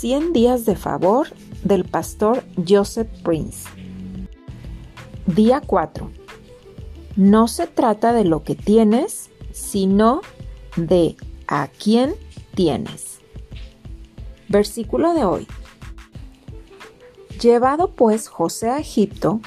[0.00, 1.28] 100 días de favor
[1.62, 3.68] del pastor Joseph Prince.
[5.26, 6.10] Día 4.
[7.16, 10.22] No se trata de lo que tienes, sino
[10.76, 11.16] de
[11.48, 12.14] a quién
[12.54, 13.20] tienes.
[14.48, 15.46] Versículo de hoy.
[17.38, 19.42] Llevado pues José a Egipto,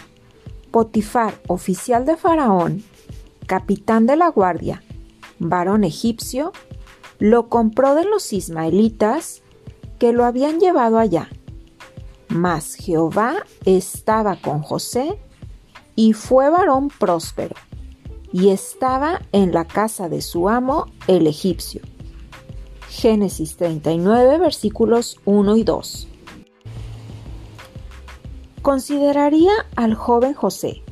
[0.69, 2.83] Potifar, oficial de Faraón,
[3.47, 4.83] capitán de la guardia,
[5.39, 6.51] varón egipcio,
[7.17, 9.42] lo compró de los ismaelitas
[10.03, 11.29] que lo habían llevado allá.
[12.27, 15.17] Mas Jehová estaba con José
[15.95, 17.55] y fue varón próspero,
[18.33, 21.79] y estaba en la casa de su amo el egipcio.
[22.89, 26.07] Génesis 39 versículos 1 y 2.
[28.61, 30.83] Consideraría al joven José,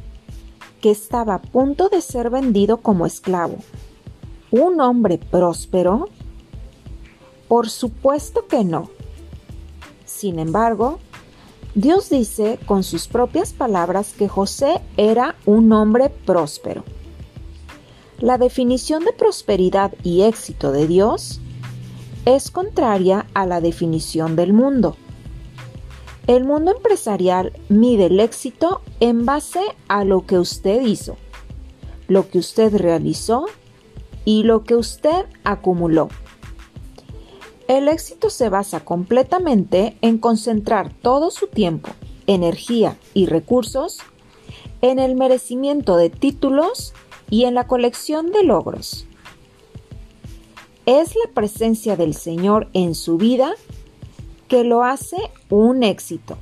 [0.80, 3.58] que estaba a punto de ser vendido como esclavo,
[4.52, 6.08] un hombre próspero?
[7.50, 9.01] Por supuesto que no.
[10.22, 11.00] Sin embargo,
[11.74, 16.84] Dios dice con sus propias palabras que José era un hombre próspero.
[18.20, 21.42] La definición de prosperidad y éxito de Dios
[22.26, 24.96] es contraria a la definición del mundo.
[26.28, 31.18] El mundo empresarial mide el éxito en base a lo que usted hizo,
[32.08, 33.48] lo que usted realizó
[34.24, 36.10] y lo que usted acumuló.
[37.72, 41.90] El éxito se basa completamente en concentrar todo su tiempo,
[42.28, 44.00] energía y recursos
[44.82, 46.94] en el merecimiento de títulos
[47.30, 49.08] y en la colección de logros.
[50.86, 53.54] Es la presencia del Señor en su vida
[54.50, 55.16] que lo hace
[55.50, 56.38] un éxito.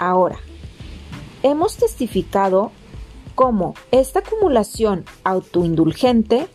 [0.00, 0.40] Ahora,
[1.44, 2.72] hemos testificado
[3.36, 6.48] cómo esta acumulación autoindulgente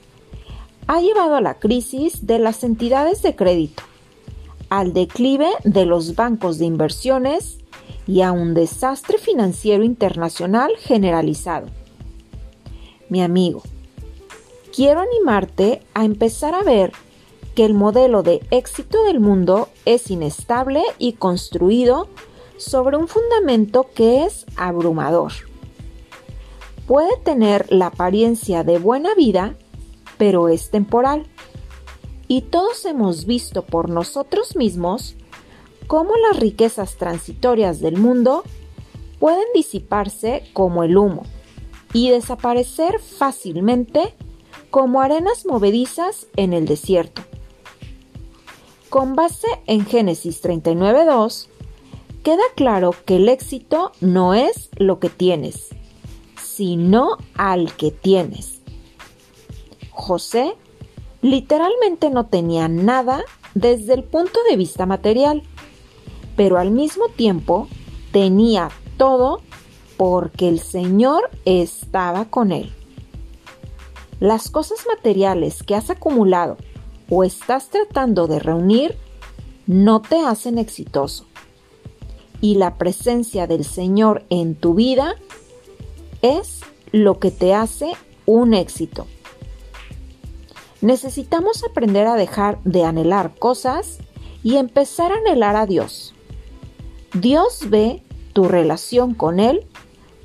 [0.87, 3.83] ha llevado a la crisis de las entidades de crédito,
[4.69, 7.57] al declive de los bancos de inversiones
[8.07, 11.67] y a un desastre financiero internacional generalizado.
[13.09, 13.61] Mi amigo,
[14.75, 16.91] quiero animarte a empezar a ver
[17.55, 22.07] que el modelo de éxito del mundo es inestable y construido
[22.57, 25.33] sobre un fundamento que es abrumador.
[26.87, 29.55] Puede tener la apariencia de buena vida,
[30.21, 31.25] pero es temporal.
[32.27, 35.15] Y todos hemos visto por nosotros mismos
[35.87, 38.43] cómo las riquezas transitorias del mundo
[39.17, 41.23] pueden disiparse como el humo
[41.91, 44.13] y desaparecer fácilmente
[44.69, 47.23] como arenas movedizas en el desierto.
[48.91, 51.47] Con base en Génesis 39.2,
[52.21, 55.69] queda claro que el éxito no es lo que tienes,
[56.39, 58.60] sino al que tienes.
[59.91, 60.55] José
[61.21, 65.43] literalmente no tenía nada desde el punto de vista material,
[66.35, 67.67] pero al mismo tiempo
[68.11, 69.41] tenía todo
[69.97, 72.71] porque el Señor estaba con él.
[74.19, 76.57] Las cosas materiales que has acumulado
[77.09, 78.97] o estás tratando de reunir
[79.67, 81.25] no te hacen exitoso.
[82.39, 85.15] Y la presencia del Señor en tu vida
[86.21, 87.93] es lo que te hace
[88.25, 89.07] un éxito.
[90.81, 93.99] Necesitamos aprender a dejar de anhelar cosas
[94.43, 96.13] y empezar a anhelar a Dios.
[97.13, 98.01] Dios ve
[98.33, 99.67] tu relación con Él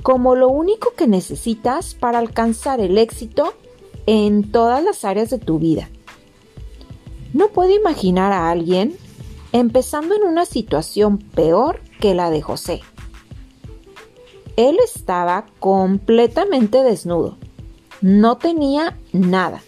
[0.02, 3.54] como lo único que necesitas para alcanzar el éxito
[4.06, 5.90] en todas las áreas de tu vida.
[7.32, 8.96] No puedo imaginar a alguien
[9.52, 12.82] empezando en una situación peor que la de José.
[14.56, 17.36] Él estaba completamente desnudo.
[18.00, 19.62] No tenía nada.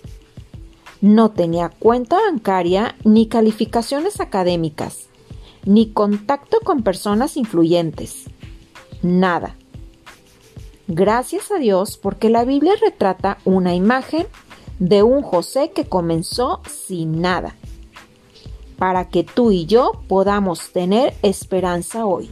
[1.01, 5.07] No tenía cuenta bancaria ni calificaciones académicas,
[5.65, 8.25] ni contacto con personas influyentes.
[9.03, 9.55] Nada.
[10.89, 14.27] Gracias a Dios porque la Biblia retrata una imagen
[14.79, 17.55] de un José que comenzó sin nada,
[18.77, 22.31] para que tú y yo podamos tener esperanza hoy.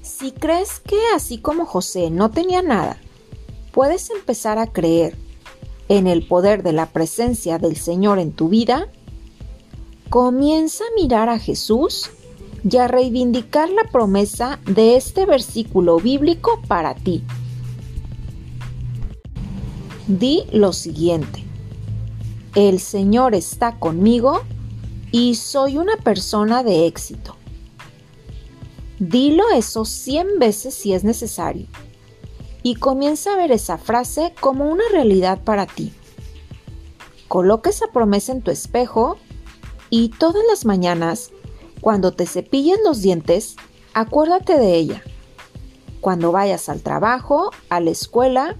[0.00, 2.98] Si crees que así como José no tenía nada,
[3.72, 5.23] puedes empezar a creer
[5.88, 8.88] en el poder de la presencia del Señor en tu vida,
[10.10, 12.10] comienza a mirar a Jesús
[12.68, 17.22] y a reivindicar la promesa de este versículo bíblico para ti.
[20.06, 21.42] Di lo siguiente,
[22.54, 24.42] el Señor está conmigo
[25.12, 27.36] y soy una persona de éxito.
[28.98, 31.66] Dilo eso 100 veces si es necesario
[32.64, 35.92] y comienza a ver esa frase como una realidad para ti.
[37.28, 39.18] Coloca esa promesa en tu espejo
[39.90, 41.30] Y todas las mañanas,
[41.80, 43.56] cuando te cepilles los dientes,
[43.92, 45.02] acuérdate de ella.
[46.00, 48.56] Cuando vayas al trabajo, a la escuela,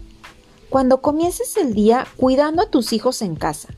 [0.69, 3.69] cuando comiences el día cuidando a tus hijos en casa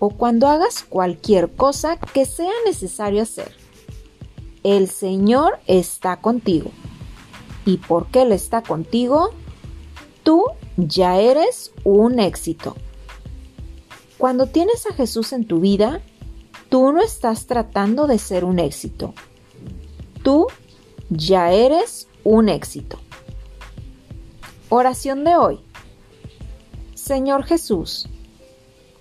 [0.00, 3.54] o cuando hagas cualquier cosa que sea necesario hacer.
[4.64, 6.72] El Señor está contigo.
[7.70, 9.30] ¿Y por qué Él está contigo?
[10.24, 10.44] Tú
[10.76, 12.74] ya eres un éxito.
[14.18, 16.00] Cuando tienes a Jesús en tu vida,
[16.68, 19.14] tú no estás tratando de ser un éxito.
[20.24, 20.48] Tú
[21.10, 22.98] ya eres un éxito.
[24.68, 25.60] Oración de hoy.
[26.96, 28.08] Señor Jesús,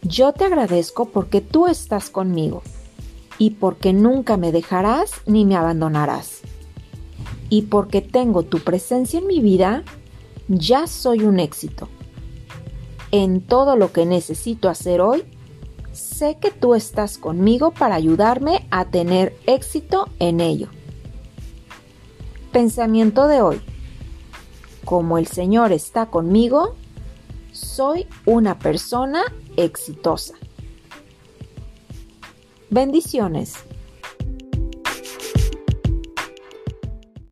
[0.03, 2.61] yo te agradezco porque tú estás conmigo
[3.39, 6.43] y porque nunca me dejarás ni me abandonarás.
[7.49, 9.83] Y porque tengo tu presencia en mi vida,
[10.47, 11.89] ya soy un éxito.
[13.11, 15.23] En todo lo que necesito hacer hoy,
[15.91, 20.67] sé que tú estás conmigo para ayudarme a tener éxito en ello.
[22.51, 23.61] Pensamiento de hoy.
[24.85, 26.75] Como el Señor está conmigo,
[27.51, 29.23] soy una persona
[29.55, 30.35] exitosa.
[32.69, 33.55] Bendiciones.